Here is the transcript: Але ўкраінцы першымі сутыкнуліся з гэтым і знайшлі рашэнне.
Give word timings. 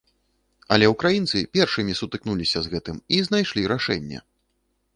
Але 0.75 0.85
ўкраінцы 0.93 1.41
першымі 1.57 1.93
сутыкнуліся 2.01 2.59
з 2.63 2.73
гэтым 2.73 2.97
і 3.19 3.23
знайшлі 3.29 3.69
рашэнне. 3.77 4.19